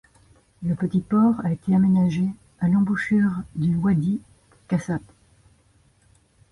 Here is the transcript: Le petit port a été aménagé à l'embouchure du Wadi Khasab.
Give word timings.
Le 0.63 0.73
petit 0.73 0.99
port 1.01 1.35
a 1.45 1.51
été 1.51 1.75
aménagé 1.75 2.27
à 2.59 2.67
l'embouchure 2.67 3.29
du 3.55 3.75
Wadi 3.75 4.19
Khasab. 4.67 5.01